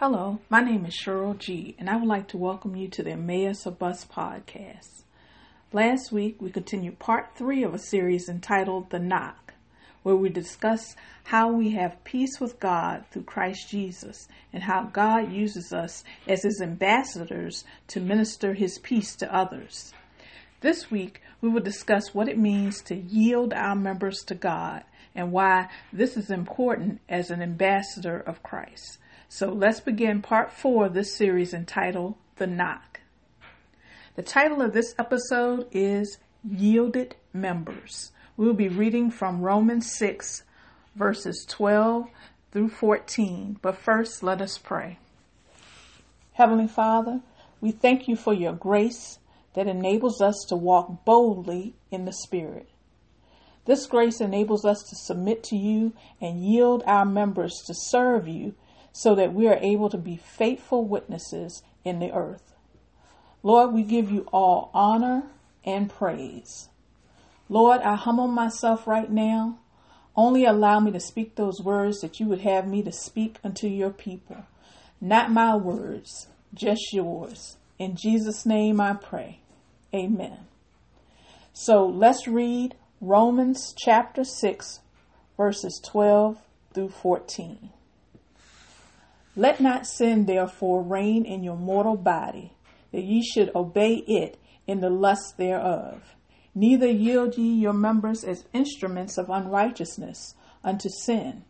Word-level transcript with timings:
Hello, 0.00 0.38
my 0.48 0.60
name 0.60 0.86
is 0.86 0.94
Cheryl 0.94 1.36
G, 1.36 1.74
and 1.76 1.90
I 1.90 1.96
would 1.96 2.06
like 2.06 2.28
to 2.28 2.36
welcome 2.36 2.76
you 2.76 2.86
to 2.86 3.02
the 3.02 3.10
Emmaus 3.10 3.66
of 3.66 3.80
Bus 3.80 4.04
podcast. 4.04 5.02
Last 5.72 6.12
week, 6.12 6.40
we 6.40 6.52
continued 6.52 7.00
part 7.00 7.30
three 7.34 7.64
of 7.64 7.74
a 7.74 7.80
series 7.80 8.28
entitled 8.28 8.90
The 8.90 9.00
Knock, 9.00 9.54
where 10.04 10.14
we 10.14 10.28
discuss 10.28 10.94
how 11.24 11.50
we 11.50 11.70
have 11.70 12.04
peace 12.04 12.38
with 12.38 12.60
God 12.60 13.06
through 13.10 13.24
Christ 13.24 13.70
Jesus 13.70 14.28
and 14.52 14.62
how 14.62 14.84
God 14.84 15.32
uses 15.32 15.72
us 15.72 16.04
as 16.28 16.44
His 16.44 16.60
ambassadors 16.62 17.64
to 17.88 17.98
minister 17.98 18.54
His 18.54 18.78
peace 18.78 19.16
to 19.16 19.34
others. 19.34 19.92
This 20.60 20.92
week, 20.92 21.22
we 21.40 21.48
will 21.48 21.60
discuss 21.60 22.14
what 22.14 22.28
it 22.28 22.38
means 22.38 22.82
to 22.82 22.94
yield 22.94 23.52
our 23.52 23.74
members 23.74 24.22
to 24.26 24.36
God 24.36 24.84
and 25.16 25.32
why 25.32 25.66
this 25.92 26.16
is 26.16 26.30
important 26.30 27.00
as 27.08 27.32
an 27.32 27.42
ambassador 27.42 28.20
of 28.20 28.44
Christ. 28.44 28.98
So 29.30 29.52
let's 29.52 29.80
begin 29.80 30.22
part 30.22 30.50
four 30.50 30.86
of 30.86 30.94
this 30.94 31.14
series 31.14 31.52
entitled 31.52 32.14
The 32.36 32.46
Knock. 32.46 33.00
The 34.16 34.22
title 34.22 34.62
of 34.62 34.72
this 34.72 34.94
episode 34.98 35.66
is 35.70 36.16
Yielded 36.42 37.14
Members. 37.34 38.10
We 38.38 38.46
will 38.46 38.54
be 38.54 38.68
reading 38.68 39.10
from 39.10 39.42
Romans 39.42 39.92
6, 39.92 40.44
verses 40.96 41.44
12 41.46 42.08
through 42.52 42.70
14. 42.70 43.58
But 43.60 43.76
first, 43.76 44.22
let 44.22 44.40
us 44.40 44.56
pray. 44.56 44.98
Heavenly 46.32 46.66
Father, 46.66 47.20
we 47.60 47.70
thank 47.70 48.08
you 48.08 48.16
for 48.16 48.32
your 48.32 48.54
grace 48.54 49.18
that 49.52 49.66
enables 49.66 50.22
us 50.22 50.46
to 50.48 50.56
walk 50.56 51.04
boldly 51.04 51.74
in 51.90 52.06
the 52.06 52.14
Spirit. 52.14 52.70
This 53.66 53.86
grace 53.86 54.22
enables 54.22 54.64
us 54.64 54.82
to 54.88 54.96
submit 54.96 55.42
to 55.44 55.56
you 55.56 55.92
and 56.18 56.42
yield 56.42 56.82
our 56.86 57.04
members 57.04 57.62
to 57.66 57.74
serve 57.74 58.26
you 58.26 58.54
so 58.92 59.14
that 59.14 59.32
we 59.32 59.46
are 59.46 59.58
able 59.60 59.88
to 59.90 59.98
be 59.98 60.16
faithful 60.16 60.84
witnesses 60.84 61.62
in 61.84 61.98
the 61.98 62.12
earth. 62.12 62.54
Lord, 63.42 63.72
we 63.72 63.82
give 63.82 64.10
you 64.10 64.26
all 64.32 64.70
honor 64.74 65.24
and 65.64 65.90
praise. 65.90 66.68
Lord, 67.48 67.80
I 67.80 67.94
humble 67.94 68.28
myself 68.28 68.86
right 68.86 69.10
now. 69.10 69.58
Only 70.16 70.44
allow 70.44 70.80
me 70.80 70.90
to 70.92 71.00
speak 71.00 71.36
those 71.36 71.60
words 71.60 72.00
that 72.00 72.18
you 72.18 72.26
would 72.26 72.40
have 72.40 72.66
me 72.66 72.82
to 72.82 72.92
speak 72.92 73.38
unto 73.44 73.68
your 73.68 73.90
people. 73.90 74.44
Not 75.00 75.30
my 75.30 75.54
words, 75.54 76.26
just 76.52 76.92
yours. 76.92 77.56
In 77.78 77.96
Jesus' 77.96 78.44
name 78.44 78.80
I 78.80 78.94
pray. 78.94 79.40
Amen. 79.94 80.38
So 81.52 81.86
let's 81.86 82.26
read 82.26 82.74
Romans 83.00 83.74
chapter 83.76 84.24
6, 84.24 84.80
verses 85.36 85.80
12 85.86 86.38
through 86.74 86.90
14. 86.90 87.70
Let 89.38 89.60
not 89.60 89.86
sin 89.86 90.24
therefore 90.26 90.82
reign 90.82 91.24
in 91.24 91.44
your 91.44 91.56
mortal 91.56 91.96
body, 91.96 92.54
that 92.90 93.04
ye 93.04 93.22
should 93.22 93.54
obey 93.54 93.98
it 94.08 94.36
in 94.66 94.80
the 94.80 94.90
lust 94.90 95.36
thereof. 95.36 96.16
Neither 96.56 96.88
yield 96.88 97.38
ye 97.38 97.54
your 97.54 97.72
members 97.72 98.24
as 98.24 98.46
instruments 98.52 99.16
of 99.16 99.30
unrighteousness 99.30 100.34
unto 100.64 100.88
sin, 100.88 101.44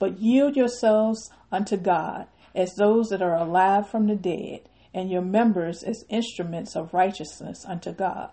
but 0.00 0.18
yield 0.18 0.56
yourselves 0.56 1.30
unto 1.52 1.76
God 1.76 2.26
as 2.56 2.74
those 2.74 3.08
that 3.10 3.22
are 3.22 3.36
alive 3.36 3.88
from 3.88 4.08
the 4.08 4.16
dead, 4.16 4.68
and 4.92 5.08
your 5.08 5.22
members 5.22 5.84
as 5.84 6.04
instruments 6.08 6.74
of 6.74 6.92
righteousness 6.92 7.64
unto 7.64 7.92
God. 7.92 8.30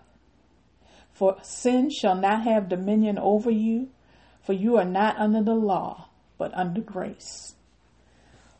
For 1.12 1.36
sin 1.42 1.90
shall 1.90 2.16
not 2.16 2.42
have 2.42 2.68
dominion 2.68 3.20
over 3.20 3.52
you, 3.52 3.90
for 4.42 4.52
you 4.52 4.76
are 4.76 4.84
not 4.84 5.16
under 5.16 5.44
the 5.44 5.54
law, 5.54 6.08
but 6.38 6.52
under 6.54 6.80
grace. 6.80 7.55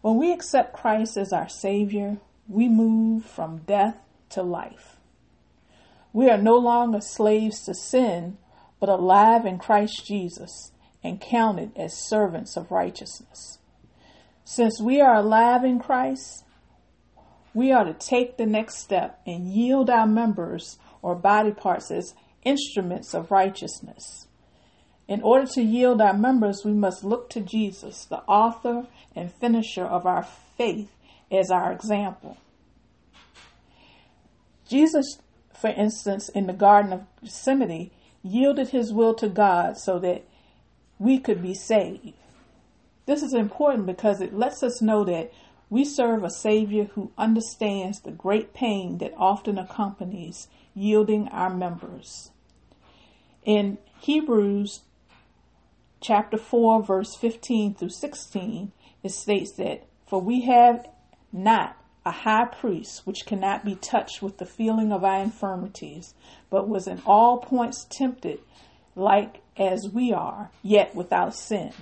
When 0.07 0.19
we 0.19 0.33
accept 0.33 0.73
Christ 0.73 1.17
as 1.17 1.33
our 1.33 1.49
Savior, 1.49 2.19
we 2.47 2.69
move 2.69 3.25
from 3.25 3.63
death 3.67 3.97
to 4.29 4.43
life. 4.45 4.99
We 6.13 6.31
are 6.31 6.39
no 6.39 6.55
longer 6.55 7.01
slaves 7.01 7.65
to 7.65 7.75
sin, 7.75 8.39
but 8.79 8.89
alive 8.89 9.45
in 9.45 9.59
Christ 9.59 10.07
Jesus 10.07 10.71
and 11.03 11.21
counted 11.21 11.77
as 11.77 11.93
servants 11.93 12.57
of 12.57 12.71
righteousness. 12.71 13.59
Since 14.45 14.81
we 14.81 15.01
are 15.01 15.17
alive 15.17 15.65
in 15.65 15.81
Christ, 15.81 16.45
we 17.53 17.73
are 17.73 17.83
to 17.83 17.93
take 17.93 18.37
the 18.37 18.47
next 18.47 18.79
step 18.79 19.21
and 19.27 19.53
yield 19.53 19.91
our 19.91 20.07
members 20.07 20.79
or 21.03 21.17
body 21.17 21.51
parts 21.51 21.91
as 21.91 22.15
instruments 22.45 23.13
of 23.13 23.33
righteousness. 23.33 24.26
In 25.09 25.23
order 25.23 25.47
to 25.47 25.63
yield 25.63 26.01
our 26.01 26.17
members, 26.17 26.65
we 26.65 26.73
must 26.73 27.05
look 27.05 27.31
to 27.31 27.41
Jesus, 27.41 28.05
the 28.07 28.23
author 28.23 28.87
and 29.15 29.33
finisher 29.33 29.85
of 29.85 30.05
our 30.05 30.27
faith, 30.57 30.91
as 31.31 31.51
our 31.51 31.73
example. 31.73 32.37
Jesus, 34.69 35.19
for 35.55 35.71
instance, 35.71 36.29
in 36.29 36.47
the 36.47 36.53
Garden 36.53 36.93
of 36.93 37.07
Gethsemane, 37.23 37.91
yielded 38.23 38.71
his 38.71 38.93
will 38.93 39.15
to 39.15 39.29
God 39.29 39.79
so 39.79 39.99
that 40.01 40.25
we 40.99 41.19
could 41.21 41.41
be 41.41 41.55
saved. 41.55 42.15
This 43.07 43.23
is 43.23 43.33
important 43.33 43.87
because 43.87 44.21
it 44.21 44.35
lets 44.35 44.65
us 44.65 44.83
know 44.83 45.05
that 45.05 45.33
we 45.71 45.85
serve 45.85 46.25
a 46.25 46.31
Savior 46.31 46.85
who 46.95 47.13
understands 47.17 48.01
the 48.01 48.11
great 48.11 48.53
pain 48.55 48.99
that 48.99 49.15
often 49.17 49.59
accompanies 49.59 50.49
yielding 50.75 51.29
our 51.29 51.55
members. 51.55 52.31
In 53.45 53.79
Hebrews 54.01 54.83
chapter 56.01 56.37
4, 56.37 56.83
verse 56.83 57.15
15 57.15 57.75
through 57.75 57.91
16, 57.91 58.73
it 59.03 59.11
states 59.11 59.53
that, 59.53 59.87
For 60.07 60.21
we 60.21 60.43
have 60.43 60.87
not 61.33 61.77
a 62.05 62.11
high 62.11 62.45
priest 62.45 63.07
which 63.07 63.27
cannot 63.27 63.65
be 63.65 63.75
touched 63.75 64.23
with 64.23 64.39
the 64.39 64.47
feeling 64.47 64.93
of 64.93 65.05
our 65.05 65.23
infirmities, 65.23 66.15
but 66.51 66.69
was 66.69 66.87
in 66.87 67.03
all 67.05 67.39
points 67.39 67.87
tempted 67.91 68.41
like 68.95 69.43
as 69.57 69.89
we 69.89 70.13
are, 70.13 70.51
yet 70.63 70.95
without 70.95 71.35
sin. 71.35 71.73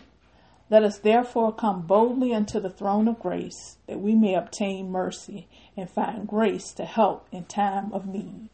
Let 0.71 0.83
us 0.83 0.99
therefore 0.99 1.53
come 1.53 1.83
boldly 1.83 2.35
unto 2.35 2.59
the 2.59 2.71
throne 2.71 3.07
of 3.07 3.21
grace, 3.21 3.77
that 3.87 4.01
we 4.01 4.15
may 4.15 4.35
obtain 4.35 4.91
mercy 4.91 5.47
and 5.77 5.89
find 5.91 6.27
grace 6.27 6.73
to 6.73 6.85
help 6.85 7.29
in 7.31 7.45
time 7.45 7.93
of 7.93 8.07
need. 8.07 8.49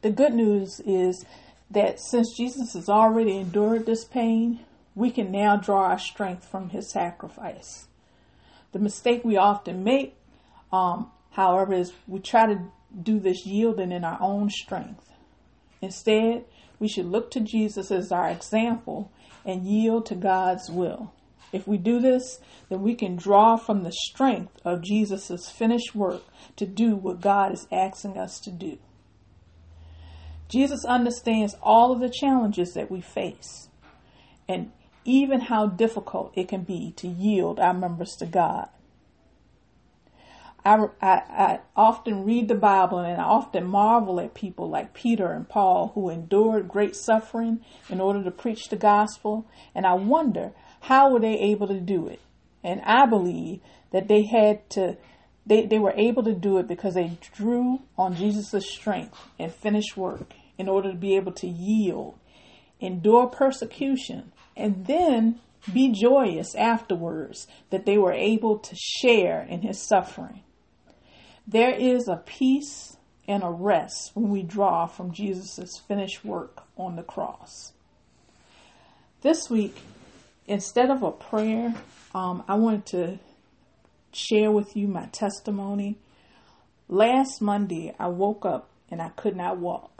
The 0.00 0.10
good 0.10 0.34
news 0.34 0.80
is 0.80 1.24
that 1.74 2.00
since 2.00 2.36
Jesus 2.36 2.72
has 2.74 2.88
already 2.88 3.36
endured 3.36 3.86
this 3.86 4.04
pain, 4.04 4.60
we 4.94 5.10
can 5.10 5.30
now 5.30 5.56
draw 5.56 5.84
our 5.84 5.98
strength 5.98 6.46
from 6.48 6.70
his 6.70 6.90
sacrifice. 6.90 7.88
The 8.72 8.78
mistake 8.78 9.24
we 9.24 9.36
often 9.36 9.84
make, 9.84 10.16
um, 10.72 11.10
however, 11.32 11.74
is 11.74 11.92
we 12.06 12.20
try 12.20 12.46
to 12.46 12.60
do 13.02 13.18
this 13.18 13.44
yielding 13.46 13.92
in 13.92 14.04
our 14.04 14.18
own 14.20 14.50
strength. 14.50 15.10
Instead, 15.80 16.44
we 16.78 16.88
should 16.88 17.06
look 17.06 17.30
to 17.32 17.40
Jesus 17.40 17.90
as 17.90 18.10
our 18.12 18.28
example 18.28 19.10
and 19.44 19.66
yield 19.66 20.06
to 20.06 20.14
God's 20.14 20.70
will. 20.70 21.12
If 21.52 21.68
we 21.68 21.76
do 21.76 22.00
this, 22.00 22.40
then 22.68 22.82
we 22.82 22.94
can 22.94 23.16
draw 23.16 23.56
from 23.56 23.82
the 23.82 23.92
strength 23.92 24.60
of 24.64 24.82
Jesus' 24.82 25.50
finished 25.50 25.94
work 25.94 26.22
to 26.56 26.66
do 26.66 26.96
what 26.96 27.20
God 27.20 27.52
is 27.52 27.68
asking 27.70 28.18
us 28.18 28.40
to 28.40 28.50
do. 28.50 28.78
Jesus 30.54 30.84
understands 30.84 31.56
all 31.60 31.90
of 31.90 31.98
the 31.98 32.08
challenges 32.08 32.74
that 32.74 32.88
we 32.88 33.00
face 33.00 33.68
and 34.48 34.70
even 35.04 35.40
how 35.40 35.66
difficult 35.66 36.32
it 36.36 36.46
can 36.46 36.62
be 36.62 36.92
to 36.92 37.08
yield 37.08 37.58
our 37.58 37.74
members 37.74 38.12
to 38.20 38.26
God. 38.26 38.68
I, 40.64 40.86
I, 41.02 41.08
I, 41.08 41.60
often 41.74 42.24
read 42.24 42.46
the 42.46 42.54
Bible 42.54 43.00
and 43.00 43.20
I 43.20 43.24
often 43.24 43.66
marvel 43.66 44.20
at 44.20 44.32
people 44.32 44.70
like 44.70 44.94
Peter 44.94 45.32
and 45.32 45.48
Paul 45.48 45.90
who 45.96 46.08
endured 46.08 46.68
great 46.68 46.94
suffering 46.94 47.64
in 47.90 48.00
order 48.00 48.22
to 48.22 48.30
preach 48.30 48.68
the 48.68 48.76
gospel. 48.76 49.46
And 49.74 49.84
I 49.84 49.94
wonder 49.94 50.52
how 50.82 51.10
were 51.10 51.20
they 51.20 51.36
able 51.36 51.66
to 51.66 51.80
do 51.80 52.06
it? 52.06 52.20
And 52.62 52.80
I 52.82 53.06
believe 53.06 53.58
that 53.90 54.06
they 54.06 54.22
had 54.22 54.70
to, 54.70 54.98
they, 55.44 55.66
they 55.66 55.80
were 55.80 55.94
able 55.96 56.22
to 56.22 56.32
do 56.32 56.58
it 56.58 56.68
because 56.68 56.94
they 56.94 57.18
drew 57.34 57.82
on 57.98 58.14
Jesus' 58.14 58.70
strength 58.70 59.18
and 59.36 59.52
finished 59.52 59.96
work 59.96 60.32
in 60.58 60.68
order 60.68 60.90
to 60.90 60.98
be 60.98 61.16
able 61.16 61.32
to 61.32 61.46
yield, 61.46 62.18
endure 62.80 63.26
persecution, 63.26 64.32
and 64.56 64.86
then 64.86 65.40
be 65.72 65.90
joyous 65.90 66.54
afterwards 66.54 67.46
that 67.70 67.86
they 67.86 67.98
were 67.98 68.12
able 68.12 68.58
to 68.58 68.76
share 68.76 69.42
in 69.42 69.62
his 69.62 69.80
suffering. 69.80 70.42
There 71.46 71.72
is 71.72 72.08
a 72.08 72.16
peace 72.16 72.96
and 73.26 73.42
a 73.42 73.50
rest 73.50 74.10
when 74.14 74.30
we 74.30 74.42
draw 74.42 74.86
from 74.86 75.12
Jesus' 75.12 75.78
finished 75.88 76.24
work 76.24 76.62
on 76.76 76.96
the 76.96 77.02
cross. 77.02 77.72
This 79.22 79.48
week, 79.48 79.76
instead 80.46 80.90
of 80.90 81.02
a 81.02 81.10
prayer, 81.10 81.74
um, 82.14 82.44
I 82.46 82.54
wanted 82.54 82.86
to 82.86 83.18
share 84.12 84.50
with 84.50 84.76
you 84.76 84.86
my 84.86 85.06
testimony. 85.06 85.98
Last 86.88 87.40
Monday, 87.40 87.94
I 87.98 88.08
woke 88.08 88.44
up 88.44 88.68
and 88.90 89.00
I 89.00 89.08
could 89.10 89.36
not 89.36 89.58
walk. 89.58 89.93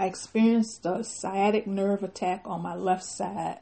I 0.00 0.06
experienced 0.06 0.86
a 0.86 1.04
sciatic 1.04 1.66
nerve 1.66 2.02
attack 2.02 2.40
on 2.46 2.62
my 2.62 2.74
left 2.74 3.04
side, 3.04 3.58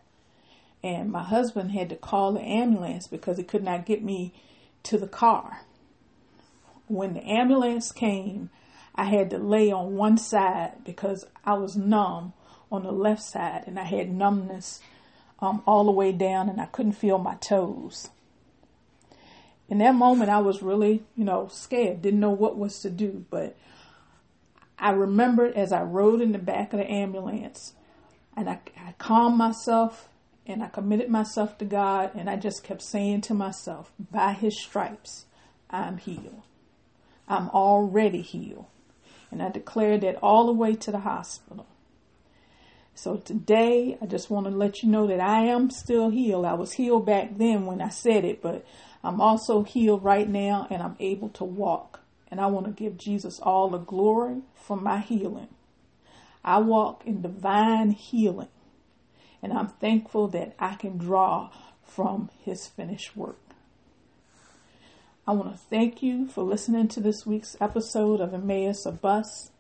and 0.85 1.11
my 1.11 1.25
husband 1.25 1.73
had 1.73 1.89
to 1.89 1.97
call 1.97 2.31
the 2.31 2.41
ambulance 2.41 3.09
because 3.09 3.39
he 3.39 3.43
could 3.43 3.65
not 3.65 3.85
get 3.85 4.05
me 4.05 4.33
to 4.85 4.99
the 4.99 5.09
car. 5.09 5.63
When 6.87 7.15
the 7.15 7.29
ambulance 7.29 7.91
came, 7.91 8.51
I 8.95 9.07
had 9.07 9.31
to 9.31 9.39
lay 9.39 9.73
on 9.73 9.97
one 9.97 10.17
side 10.17 10.85
because 10.85 11.27
I 11.45 11.55
was 11.55 11.77
numb 11.77 12.35
on 12.71 12.85
the 12.85 12.93
left 12.93 13.25
side 13.25 13.65
and 13.67 13.77
I 13.77 13.83
had 13.83 14.09
numbness 14.09 14.81
um, 15.41 15.65
all 15.67 15.87
the 15.87 15.91
way 15.91 16.13
down 16.13 16.49
and 16.49 16.61
I 16.61 16.67
couldn't 16.67 16.93
feel 16.93 17.19
my 17.19 17.35
toes. 17.35 18.11
In 19.69 19.79
that 19.79 19.97
moment, 19.97 20.31
I 20.31 20.39
was 20.39 20.63
really, 20.63 21.03
you 21.17 21.25
know, 21.25 21.49
scared, 21.51 22.01
didn't 22.01 22.21
know 22.21 22.31
what 22.31 22.57
was 22.57 22.79
to 22.83 22.91
do. 22.91 23.27
But 23.29 23.57
I 24.79 24.91
remembered 24.91 25.55
as 25.55 25.73
I 25.73 25.83
rode 25.83 26.21
in 26.21 26.33
the 26.33 26.39
back 26.39 26.73
of 26.73 26.79
the 26.79 26.91
ambulance 26.91 27.75
and 28.37 28.49
I, 28.49 28.61
I 28.77 28.93
calmed 28.99 29.37
myself 29.37 30.09
and 30.47 30.63
I 30.63 30.69
committed 30.69 31.09
myself 31.09 31.59
to 31.59 31.65
God 31.65 32.13
and 32.15 32.31
I 32.31 32.37
just 32.37 32.63
kept 32.63 32.83
saying 32.83 33.23
to 33.23 33.35
myself, 33.35 33.93
by 33.99 34.33
his 34.33 34.59
stripes, 34.61 35.27
I'm 35.71 35.99
healed. 35.99 36.43
I'm 37.29 37.51
already 37.51 38.23
healed. 38.23 38.67
And 39.31 39.43
I 39.43 39.51
declared 39.51 40.01
that 40.03 40.17
all 40.23 40.47
the 40.47 40.53
way 40.53 40.75
to 40.75 40.91
the 40.91 41.01
hospital. 41.01 41.67
So 42.95 43.17
today, 43.17 43.99
I 44.03 44.07
just 44.07 44.31
want 44.31 44.47
to 44.47 44.51
let 44.51 44.83
you 44.83 44.89
know 44.89 45.07
that 45.07 45.21
I 45.21 45.45
am 45.47 45.71
still 45.71 46.11
healed. 46.11 46.45
I 46.45 46.55
was 46.55 46.73
healed 46.73 47.07
back 47.07 47.37
then 47.37 47.67
when 47.67 47.81
I 47.81 47.91
said 47.91 48.25
it, 48.25 48.43
but 48.43 48.65
I'm 49.05 49.21
also 49.21 49.63
healed 49.63 50.03
right 50.03 50.29
now 50.29 50.67
and 50.71 50.83
I'm 50.83 50.97
able 50.99 51.29
to 51.31 51.45
walk. 51.45 52.01
And 52.31 52.41
I 52.41 52.47
want 52.47 52.67
to 52.67 52.73
give 52.73 52.99
Jesus 52.99 53.41
all 53.41 53.69
the 53.69 53.79
glory 53.79 54.43
for 54.55 54.77
my 54.77 54.99
healing. 54.99 55.49
I 56.45 56.59
walk 56.59 57.03
in 57.07 57.23
divine 57.23 57.93
healing. 57.93 58.49
And 59.43 59.53
I'm 59.53 59.69
thankful 59.69 60.29
that 60.29 60.55
I 60.59 60.75
can 60.75 60.99
draw 60.99 61.51
from 61.85 62.31
his 62.45 62.67
finished 62.67 63.17
work. 63.17 63.39
I 65.27 65.33
want 65.33 65.53
to 65.53 65.59
thank 65.59 66.03
you 66.03 66.27
for 66.27 66.43
listening 66.43 66.89
to 66.89 67.01
this 67.01 67.27
week's 67.27 67.55
episode 67.61 68.21
of 68.21 68.33
Emmaus 68.33 68.87
a 68.87 68.93
Bus. 68.93 69.51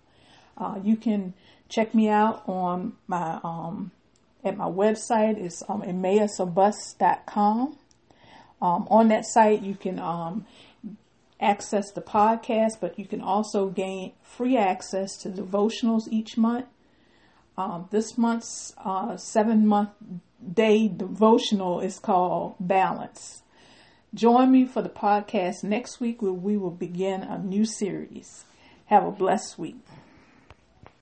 Uh, 0.56 0.80
you 0.82 0.96
can 0.96 1.34
check 1.68 1.94
me 1.94 2.08
out 2.08 2.42
on 2.46 2.96
my 3.06 3.38
um, 3.44 3.90
at 4.42 4.56
my 4.56 4.64
website. 4.64 5.36
It's 5.36 5.62
um, 5.68 5.82
emmausabus.com. 5.82 7.76
Um, 8.60 8.88
on 8.90 9.08
that 9.08 9.24
site, 9.26 9.62
you 9.62 9.74
can 9.74 9.98
um, 9.98 10.46
access 11.40 11.90
the 11.90 12.00
podcast, 12.00 12.80
but 12.80 12.98
you 12.98 13.06
can 13.06 13.20
also 13.20 13.68
gain 13.68 14.12
free 14.22 14.56
access 14.56 15.16
to 15.18 15.28
devotionals 15.28 16.08
each 16.10 16.36
month. 16.36 16.66
Um, 17.56 17.88
this 17.90 18.16
month's 18.16 18.72
uh, 18.84 19.16
seven 19.16 19.66
month 19.66 19.90
day 20.52 20.88
devotional 20.88 21.80
is 21.80 21.98
called 21.98 22.54
Balance. 22.60 23.42
Join 24.14 24.50
me 24.50 24.64
for 24.64 24.80
the 24.80 24.88
podcast 24.88 25.62
next 25.62 26.00
week 26.00 26.22
where 26.22 26.32
we 26.32 26.56
will 26.56 26.70
begin 26.70 27.22
a 27.22 27.38
new 27.38 27.64
series. 27.64 28.44
Have 28.86 29.04
a 29.04 29.10
blessed 29.10 29.58
week. 29.58 29.76